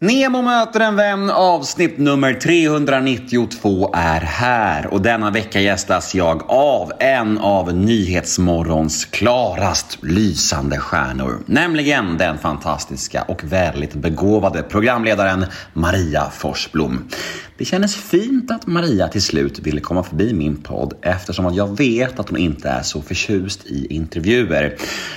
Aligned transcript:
Nemo 0.00 0.42
möter 0.42 0.80
en 0.80 0.96
vän 0.96 1.30
avsnitt 1.30 1.98
nummer 1.98 2.34
392 2.34 3.90
är 3.94 4.20
här 4.20 4.86
och 4.86 5.02
denna 5.02 5.30
vecka 5.30 5.60
gästas 5.60 6.14
jag 6.14 6.42
av 6.50 6.92
en 7.00 7.38
av 7.38 7.74
Nyhetsmorgons 7.74 9.04
klarast 9.04 9.98
lysande 10.02 10.78
stjärnor, 10.78 11.42
nämligen 11.46 12.18
den 12.18 12.38
fantastiska 12.38 13.22
och 13.22 13.44
väldigt 13.44 13.94
begåvade 13.94 14.62
programledaren 14.62 15.46
Maria 15.72 16.30
Forsblom. 16.30 17.08
Det 17.58 17.64
kändes 17.64 17.96
fint 17.96 18.50
att 18.50 18.66
Maria 18.66 19.08
till 19.08 19.22
slut 19.22 19.58
ville 19.58 19.80
komma 19.80 20.02
förbi 20.02 20.32
min 20.32 20.56
podd 20.56 20.94
eftersom 21.02 21.54
jag 21.54 21.76
vet 21.76 22.18
att 22.18 22.28
hon 22.28 22.38
inte 22.38 22.68
är 22.68 22.82
så 22.82 23.02
förtjust 23.02 23.66
i 23.66 23.86
intervjuer. 23.94 24.76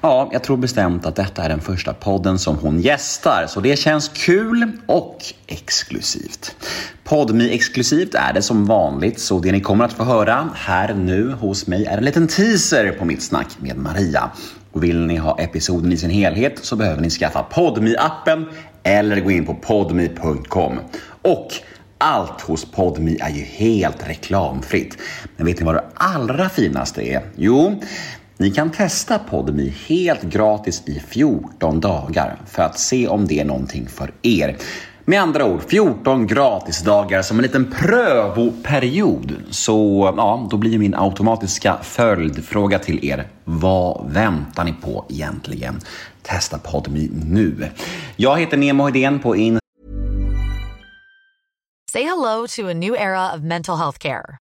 Ja, 0.00 0.30
jag 0.32 0.44
tror 0.44 0.56
bestämt 0.56 1.06
att 1.06 1.16
detta 1.16 1.42
är 1.42 1.48
den 1.48 1.60
första 1.60 1.94
podden 1.94 2.38
som 2.38 2.56
hon 2.56 2.80
gästar, 2.80 3.46
så 3.48 3.60
det 3.60 3.76
känns 3.76 4.08
kul 4.08 4.61
och 4.86 5.24
exklusivt. 5.46 6.56
Podmi 7.04 7.54
exklusivt 7.54 8.14
är 8.14 8.32
det 8.32 8.42
som 8.42 8.66
vanligt, 8.66 9.20
så 9.20 9.38
det 9.38 9.52
ni 9.52 9.60
kommer 9.60 9.84
att 9.84 9.92
få 9.92 10.04
höra 10.04 10.48
här 10.54 10.94
nu 10.94 11.32
hos 11.32 11.66
mig 11.66 11.84
är 11.84 11.98
en 11.98 12.04
liten 12.04 12.28
teaser 12.28 12.92
på 12.92 13.04
mitt 13.04 13.22
snack 13.22 13.48
med 13.58 13.76
Maria. 13.76 14.30
Och 14.72 14.84
vill 14.84 15.06
ni 15.06 15.16
ha 15.16 15.38
episoden 15.38 15.92
i 15.92 15.96
sin 15.96 16.10
helhet 16.10 16.58
så 16.62 16.76
behöver 16.76 17.02
ni 17.02 17.10
skaffa 17.10 17.42
podmi 17.42 17.96
appen 17.98 18.46
eller 18.82 19.20
gå 19.20 19.30
in 19.30 19.46
på 19.46 19.54
podmi.com. 19.54 20.80
Och 21.22 21.52
allt 22.02 22.40
hos 22.40 22.64
Podmi 22.64 23.18
är 23.20 23.30
ju 23.30 23.42
helt 23.42 24.08
reklamfritt. 24.08 24.98
Men 25.36 25.46
vet 25.46 25.58
ni 25.58 25.64
vad 25.64 25.74
det 25.74 25.84
allra 25.94 26.48
finaste 26.48 27.02
är? 27.02 27.22
Jo, 27.36 27.80
ni 28.42 28.50
kan 28.50 28.70
testa 28.70 29.18
Podmi 29.18 29.74
helt 29.86 30.22
gratis 30.22 30.82
i 30.86 31.00
14 31.00 31.80
dagar 31.80 32.40
för 32.46 32.62
att 32.62 32.78
se 32.78 33.08
om 33.08 33.26
det 33.26 33.40
är 33.40 33.44
någonting 33.44 33.88
för 33.88 34.12
er. 34.22 34.56
Med 35.04 35.20
andra 35.20 35.44
ord, 35.44 35.62
14 35.68 36.26
gratisdagar 36.26 37.22
som 37.22 37.38
en 37.38 37.42
liten 37.42 37.70
prövoperiod. 37.70 39.34
Så 39.50 40.12
ja, 40.16 40.48
då 40.50 40.56
blir 40.56 40.78
min 40.78 40.94
automatiska 40.94 41.78
följdfråga 41.82 42.78
till 42.78 43.04
er. 43.04 43.28
Vad 43.44 44.10
väntar 44.12 44.64
ni 44.64 44.72
på 44.72 45.06
egentligen? 45.08 45.80
Testa 46.22 46.58
Podmi 46.58 47.10
nu. 47.12 47.68
Jag 48.16 48.40
heter 48.40 48.56
Nemo 48.56 48.84
Hedén 48.84 49.18
på 49.18 49.36
in 49.36 49.58
Say 51.92 52.02
hello 52.02 52.46
to 52.56 52.70
a 52.70 52.74
new 52.74 52.94
era 52.94 53.34
of 53.34 53.40
mental 53.42 53.78
health 53.78 53.98
care. 53.98 54.41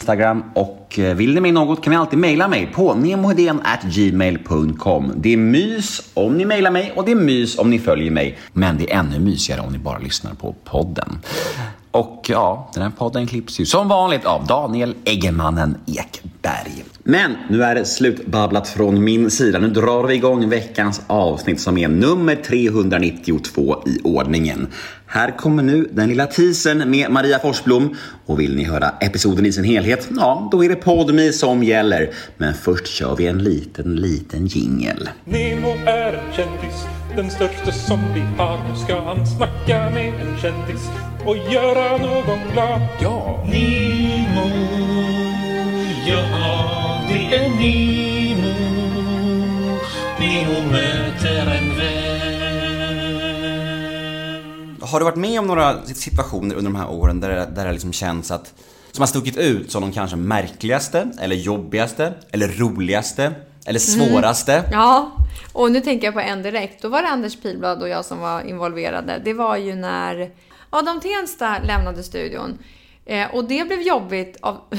Instagram 0.00 0.44
och 0.54 0.98
eh, 0.98 1.14
vill 1.14 1.34
ni 1.34 1.40
mig 1.40 1.52
något 1.52 1.82
kan 1.82 1.90
ni 1.90 1.96
alltid 1.96 2.18
mejla 2.18 2.48
mig 2.48 2.66
på 2.66 2.94
gmail.com. 3.82 5.12
Det 5.16 5.32
är 5.32 5.36
mys 5.36 6.10
om 6.14 6.36
ni 6.36 6.44
mejlar 6.44 6.70
mig 6.70 6.92
och 6.96 7.04
det 7.04 7.12
är 7.12 7.16
mys 7.16 7.58
om 7.58 7.70
ni 7.70 7.78
följer 7.78 8.10
mig. 8.10 8.38
Men 8.52 8.78
det 8.78 8.92
är 8.92 8.98
ännu 8.98 9.20
mysigare 9.20 9.60
om 9.60 9.72
ni 9.72 9.78
bara 9.78 9.98
lyssnar 9.98 10.34
på 10.34 10.54
podden. 10.64 11.18
Och 11.90 12.26
ja, 12.28 12.70
den 12.74 12.82
här 12.82 12.90
podden 12.90 13.26
klipps 13.26 13.60
ju 13.60 13.66
som 13.66 13.88
vanligt 13.88 14.24
av 14.24 14.46
Daniel 14.46 14.94
Eggemannen 15.04 15.76
Berg. 16.46 16.84
Men 17.04 17.36
nu 17.50 17.62
är 17.62 17.74
det 17.74 17.84
slutbabblat 17.84 18.68
från 18.68 19.04
min 19.04 19.30
sida. 19.30 19.58
Nu 19.58 19.68
drar 19.68 20.04
vi 20.04 20.14
igång 20.14 20.48
veckans 20.48 21.02
avsnitt 21.06 21.60
som 21.60 21.78
är 21.78 21.88
nummer 21.88 22.36
392 22.36 23.82
i 23.86 24.00
ordningen. 24.04 24.66
Här 25.06 25.38
kommer 25.38 25.62
nu 25.62 25.88
den 25.92 26.08
lilla 26.08 26.26
teasern 26.26 26.90
med 26.90 27.10
Maria 27.10 27.38
Forsblom. 27.38 27.96
Och 28.26 28.40
vill 28.40 28.56
ni 28.56 28.64
höra 28.64 28.90
episoden 29.00 29.46
i 29.46 29.52
sin 29.52 29.64
helhet, 29.64 30.08
ja, 30.16 30.48
då 30.52 30.64
är 30.64 30.68
det 30.68 30.76
Podmi 30.76 31.32
som 31.32 31.64
gäller. 31.64 32.10
Men 32.36 32.54
först 32.54 32.86
kör 32.86 33.16
vi 33.16 33.26
en 33.26 33.38
liten, 33.38 33.96
liten 33.96 34.46
jingel. 34.46 35.08
Nemo 35.24 35.74
är 35.86 36.12
en 36.12 36.32
kändis, 36.36 36.86
den 37.16 37.30
största 37.30 37.72
som 37.72 38.00
vi 38.14 38.20
har. 38.20 38.58
Nu 38.68 38.76
ska 38.84 39.00
han 39.00 39.26
snacka 39.26 39.90
med 39.90 40.08
en 40.08 40.38
kändis 40.42 40.82
och 41.24 41.36
göra 41.36 41.96
någon 41.96 42.38
glad. 42.52 42.80
Ja! 43.00 43.46
Nemo, 43.52 45.15
vän. 53.46 54.76
Har 54.80 54.98
du 55.00 55.04
varit 55.04 55.16
med 55.16 55.40
om 55.40 55.46
några 55.46 55.82
situationer 55.86 56.54
under 56.54 56.70
de 56.70 56.76
här 56.76 56.90
åren 56.90 57.20
där, 57.20 57.28
det- 57.28 57.48
där 57.54 57.66
det 57.66 57.72
liksom 57.72 57.92
känns 57.92 58.30
att 58.30 58.54
som 58.92 59.02
har 59.02 59.06
stuckit 59.06 59.36
ut 59.36 59.70
som 59.72 59.82
de 59.82 59.92
kanske 59.92 60.16
märkligaste, 60.16 61.10
eller 61.20 61.36
jobbigaste, 61.36 62.12
eller 62.32 62.48
roligaste, 62.48 63.32
eller 63.66 63.78
svåraste? 63.78 64.62
Ja, 64.72 65.12
och 65.52 65.72
nu 65.72 65.80
tänker 65.80 66.06
jag 66.06 66.14
på 66.14 66.20
en 66.20 66.42
direkt. 66.42 66.82
Då 66.82 66.88
var 66.88 67.02
det 67.02 67.08
Anders 67.08 67.36
Pilblad 67.42 67.82
och 67.82 67.88
jag 67.88 68.04
som 68.04 68.18
var 68.18 68.40
involverade. 68.48 69.20
Det 69.24 69.32
var 69.34 69.56
ju 69.56 69.74
när 69.74 70.30
Adam 70.70 71.00
Tensta 71.00 71.58
lämnade 71.58 72.02
studion. 72.02 72.58
Eh, 73.06 73.34
och 73.34 73.44
det 73.48 73.64
blev 73.68 73.80
jobbigt 73.80 74.36
av... 74.40 74.56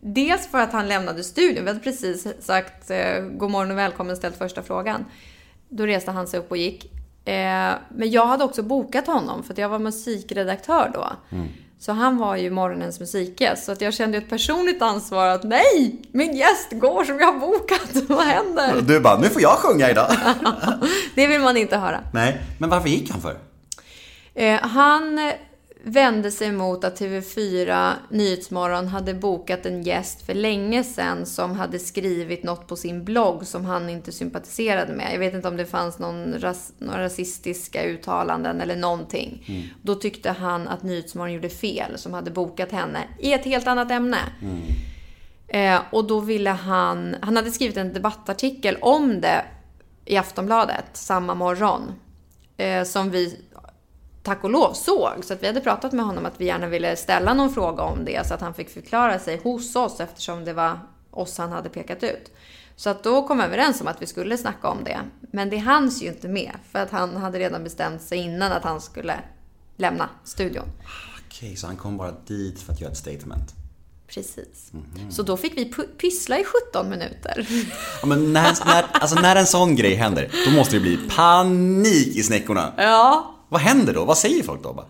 Dels 0.00 0.46
för 0.46 0.58
att 0.58 0.72
han 0.72 0.88
lämnade 0.88 1.24
studion. 1.24 1.64
Vi 1.64 1.70
hade 1.70 1.80
precis 1.80 2.26
sagt 2.40 2.90
eh, 2.90 3.20
god 3.20 3.50
morgon 3.50 3.70
och 3.70 3.78
välkommen 3.78 4.16
ställt 4.16 4.36
första 4.38 4.62
frågan. 4.62 5.04
Då 5.68 5.86
reste 5.86 6.10
han 6.10 6.26
sig 6.26 6.40
upp 6.40 6.50
och 6.50 6.56
gick. 6.56 6.84
Eh, 7.24 7.72
men 7.88 8.10
jag 8.10 8.26
hade 8.26 8.44
också 8.44 8.62
bokat 8.62 9.06
honom 9.06 9.42
för 9.42 9.52
att 9.52 9.58
jag 9.58 9.68
var 9.68 9.78
musikredaktör 9.78 10.90
då. 10.94 11.06
Så 11.80 11.92
han 11.92 12.16
var 12.16 12.36
ju 12.36 12.50
morgonens 12.50 13.00
musikgäst. 13.00 13.64
Så 13.64 13.72
att 13.72 13.80
jag 13.80 13.94
kände 13.94 14.18
ett 14.18 14.30
personligt 14.30 14.82
ansvar 14.82 15.26
att 15.26 15.44
nej, 15.44 16.02
min 16.12 16.36
gäst 16.36 16.72
går 16.72 17.04
som 17.04 17.18
jag 17.18 17.32
har 17.32 17.38
bokat. 17.38 17.90
Vad 18.08 18.26
händer? 18.26 18.82
Du 18.82 19.00
bara, 19.00 19.18
nu 19.18 19.28
får 19.28 19.42
jag 19.42 19.56
sjunga 19.58 19.90
idag. 19.90 20.10
Det 21.14 21.26
vill 21.26 21.40
man 21.40 21.56
inte 21.56 21.76
höra. 21.76 22.00
Nej, 22.12 22.40
men 22.58 22.70
varför 22.70 22.88
gick 22.88 23.10
han 23.10 23.20
för? 23.20 23.36
Eh, 24.34 24.60
han 24.60 25.32
vände 25.82 26.30
sig 26.30 26.52
mot 26.52 26.84
att 26.84 27.00
TV4 27.00 27.92
Nyhetsmorgon 28.10 28.88
hade 28.88 29.14
bokat 29.14 29.66
en 29.66 29.82
gäst 29.82 30.26
för 30.26 30.34
länge 30.34 30.84
sedan 30.84 31.26
som 31.26 31.56
hade 31.56 31.78
skrivit 31.78 32.42
något 32.42 32.66
på 32.66 32.76
sin 32.76 33.04
blogg 33.04 33.46
som 33.46 33.64
han 33.64 33.88
inte 33.88 34.12
sympatiserade 34.12 34.92
med. 34.92 35.10
Jag 35.12 35.18
vet 35.18 35.34
inte 35.34 35.48
om 35.48 35.56
det 35.56 35.66
fanns 35.66 35.98
någon 35.98 36.34
ras, 36.40 36.72
några 36.78 37.04
rasistiska 37.04 37.84
uttalanden 37.84 38.60
eller 38.60 38.76
någonting. 38.76 39.44
Då 39.82 39.94
tyckte 39.94 40.30
han 40.30 40.68
att 40.68 40.82
Nyhetsmorgon 40.82 41.32
gjorde 41.32 41.48
fel 41.48 41.98
som 41.98 42.14
hade 42.14 42.30
bokat 42.30 42.72
henne 42.72 42.98
i 43.18 43.32
ett 43.32 43.44
helt 43.44 43.66
annat 43.66 43.90
ämne. 43.90 44.18
Eh, 45.48 45.80
och 45.90 46.04
då 46.06 46.20
ville 46.20 46.50
han... 46.50 47.16
Han 47.20 47.36
hade 47.36 47.50
skrivit 47.50 47.76
en 47.76 47.92
debattartikel 47.92 48.76
om 48.80 49.20
det 49.20 49.44
i 50.04 50.16
Aftonbladet 50.16 50.84
samma 50.92 51.34
morgon. 51.34 51.92
Eh, 52.56 52.84
som 52.84 53.10
vi 53.10 53.47
tack 54.22 54.44
och 54.44 54.50
lov 54.50 54.72
såg. 54.72 55.24
Så 55.24 55.32
att 55.32 55.42
vi 55.42 55.46
hade 55.46 55.60
pratat 55.60 55.92
med 55.92 56.04
honom 56.04 56.26
att 56.26 56.40
vi 56.40 56.44
gärna 56.44 56.66
ville 56.66 56.96
ställa 56.96 57.34
någon 57.34 57.54
fråga 57.54 57.82
om 57.82 58.04
det 58.04 58.26
så 58.26 58.34
att 58.34 58.40
han 58.40 58.54
fick 58.54 58.70
förklara 58.70 59.18
sig 59.18 59.40
hos 59.42 59.76
oss 59.76 60.00
eftersom 60.00 60.44
det 60.44 60.52
var 60.52 60.78
oss 61.10 61.38
han 61.38 61.52
hade 61.52 61.68
pekat 61.68 62.02
ut. 62.02 62.32
Så 62.76 62.90
att 62.90 63.02
då 63.02 63.28
kom 63.28 63.38
vi 63.38 63.44
överens 63.44 63.80
om 63.80 63.86
att 63.86 64.02
vi 64.02 64.06
skulle 64.06 64.38
snacka 64.38 64.68
om 64.68 64.84
det. 64.84 65.00
Men 65.20 65.50
det 65.50 65.56
hanns 65.56 66.02
ju 66.02 66.06
inte 66.06 66.28
med 66.28 66.52
för 66.72 66.78
att 66.78 66.90
han 66.90 67.16
hade 67.16 67.38
redan 67.38 67.64
bestämt 67.64 68.02
sig 68.02 68.18
innan 68.18 68.52
att 68.52 68.64
han 68.64 68.80
skulle 68.80 69.14
lämna 69.76 70.08
studion. 70.24 70.64
Okej, 71.26 71.56
så 71.56 71.66
han 71.66 71.76
kom 71.76 71.96
bara 71.96 72.14
dit 72.26 72.60
för 72.60 72.72
att 72.72 72.80
göra 72.80 72.90
ett 72.90 72.96
statement. 72.96 73.54
Precis. 74.08 74.72
Så 75.10 75.22
då 75.22 75.36
fick 75.36 75.56
vi 75.56 75.72
pyssla 75.98 76.38
i 76.38 76.44
17 76.72 76.90
minuter. 76.90 77.48
Ja, 78.00 78.06
men 78.06 78.32
när, 78.32 78.66
när, 78.66 78.84
alltså 78.92 79.20
när 79.20 79.36
en 79.36 79.46
sån 79.46 79.76
grej 79.76 79.94
händer, 79.94 80.30
då 80.46 80.50
måste 80.50 80.76
det 80.76 80.80
bli 80.80 80.98
panik 81.16 82.16
i 82.16 82.22
snäckorna. 82.22 82.72
Ja, 82.76 83.34
Vad 83.48 83.60
händer 83.60 83.94
då? 83.94 84.04
Vad 84.04 84.18
säger 84.18 84.42
folk 84.42 84.62
då? 84.62 84.72
Bara, 84.72 84.86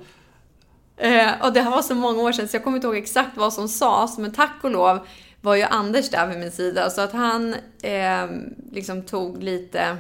Eh, 0.99 1.43
och 1.43 1.53
det 1.53 1.61
här 1.61 1.71
var 1.71 1.83
så 1.83 1.95
många 1.95 2.23
år 2.23 2.33
sedan 2.33 2.49
så 2.49 2.57
jag 2.57 2.65
kommer 2.65 2.77
inte 2.77 2.87
ihåg 2.87 2.97
exakt 2.97 3.37
vad 3.37 3.53
som 3.53 3.69
sades, 3.69 4.19
men 4.19 4.33
tack 4.33 4.55
och 4.63 4.71
lov 4.71 5.07
var 5.41 5.55
ju 5.55 5.63
Anders 5.63 6.11
där 6.11 6.27
vid 6.27 6.39
min 6.39 6.53
sida. 6.53 6.91
Så 6.91 7.01
att 7.01 7.13
han 7.13 7.55
eh, 7.83 8.27
liksom 8.73 9.03
tog 9.03 9.43
lite 9.43 9.97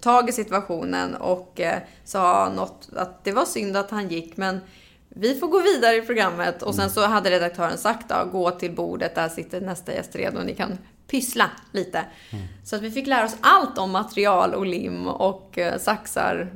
tag 0.00 0.28
i 0.28 0.32
situationen 0.32 1.14
och 1.14 1.60
eh, 1.60 1.78
sa 2.04 2.52
något 2.56 2.88
att 2.96 3.24
det 3.24 3.32
var 3.32 3.44
synd 3.44 3.76
att 3.76 3.90
han 3.90 4.08
gick 4.08 4.36
men 4.36 4.60
vi 5.08 5.34
får 5.34 5.48
gå 5.48 5.60
vidare 5.60 5.96
i 5.96 6.02
programmet. 6.02 6.62
Och 6.62 6.74
sen 6.74 6.90
så 6.90 7.06
hade 7.06 7.30
redaktören 7.30 7.78
sagt 7.78 8.08
då, 8.08 8.28
gå 8.32 8.50
till 8.50 8.74
bordet, 8.74 9.14
där 9.14 9.28
sitter 9.28 9.60
nästa 9.60 9.92
gäst 9.92 10.16
redo, 10.16 10.40
ni 10.40 10.54
kan 10.54 10.78
pyssla 11.06 11.50
lite. 11.72 12.04
Mm. 12.30 12.44
Så 12.64 12.76
att 12.76 12.82
vi 12.82 12.90
fick 12.90 13.06
lära 13.06 13.24
oss 13.24 13.36
allt 13.40 13.78
om 13.78 13.90
material 13.90 14.54
och 14.54 14.66
lim 14.66 15.06
och 15.06 15.58
eh, 15.58 15.78
saxar 15.78 16.52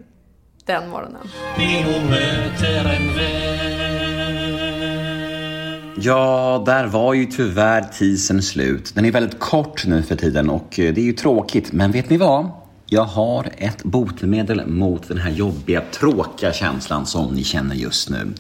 den 0.69 0.91
morgonen. 0.91 1.29
Ja, 6.01 6.63
där 6.67 6.87
var 6.87 7.15
ju 7.15 7.25
tyvärr 7.25 7.83
tisen 7.83 8.43
slut. 8.43 8.95
Den 8.95 9.05
är 9.05 9.13
väldigt 9.13 9.39
kort 9.39 9.87
nu 9.87 10.03
för 10.03 10.17
tiden 10.17 10.51
och 10.51 10.79
eh, 10.79 10.95
det 10.95 11.01
är 11.01 11.05
ju 11.05 11.13
tråkigt. 11.13 11.73
Men 11.73 11.93
vet 11.93 12.11
ni 12.11 12.17
vad? 12.17 12.51
Jag 12.87 13.05
har 13.05 13.51
ett 13.57 13.85
botemedel 13.85 14.67
mot 14.67 15.09
den 15.09 15.19
här 15.19 15.31
jobbiga, 15.31 15.83
tråkiga 15.93 16.53
känslan 16.53 17.07
som 17.07 17.35
ni 17.35 17.45
känner 17.45 17.75
just 17.75 18.11
nu. 18.11 18.35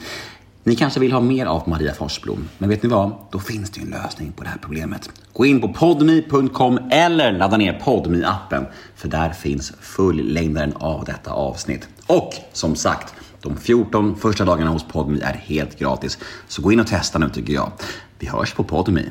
Ni 0.64 0.76
kanske 0.76 1.00
vill 1.00 1.12
ha 1.12 1.20
mer 1.20 1.46
av 1.46 1.68
Maria 1.68 1.94
Forsblom, 1.94 2.48
men 2.58 2.68
vet 2.68 2.82
ni 2.82 2.88
vad? 2.88 3.12
Då 3.30 3.38
finns 3.38 3.70
det 3.70 3.80
ju 3.80 3.86
en 3.86 3.90
lösning 3.90 4.32
på 4.32 4.44
det 4.44 4.48
här 4.48 4.58
problemet. 4.58 5.10
Gå 5.32 5.46
in 5.46 5.60
på 5.60 5.68
podmi.com 5.68 6.78
eller 6.90 7.32
ladda 7.32 7.56
ner 7.56 7.80
podmi-appen, 7.84 8.66
för 8.94 9.08
där 9.08 9.30
finns 9.30 9.72
fullängdaren 9.80 10.72
av 10.76 11.04
detta 11.04 11.30
avsnitt. 11.30 11.88
Och 12.06 12.34
som 12.52 12.76
sagt, 12.76 13.14
de 13.42 13.56
14 13.56 14.16
första 14.16 14.44
dagarna 14.44 14.70
hos 14.70 14.84
Podmi 14.84 15.20
är 15.20 15.32
helt 15.32 15.78
gratis. 15.78 16.18
Så 16.48 16.62
gå 16.62 16.72
in 16.72 16.80
och 16.80 16.86
testa 16.86 17.18
nu 17.18 17.28
tycker 17.28 17.52
jag. 17.52 17.72
Vi 18.18 18.26
hörs 18.26 18.54
på 18.54 18.64
Podmi. 18.64 19.06